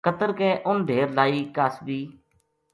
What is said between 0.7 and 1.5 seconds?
ڈھیر لائی